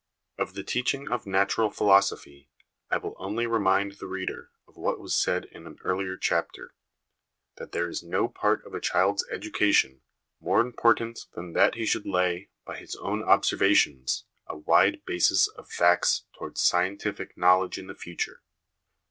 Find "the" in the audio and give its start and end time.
0.55-0.63, 3.91-4.07, 17.85-17.93